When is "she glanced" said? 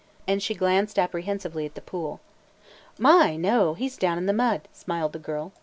0.41-0.97